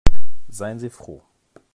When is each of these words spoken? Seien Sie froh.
Seien 0.49 0.79
Sie 0.79 0.89
froh. 0.89 1.21